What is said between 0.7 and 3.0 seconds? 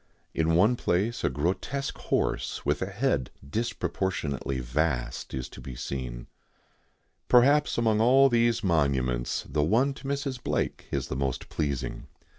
place a grotesque horse, with a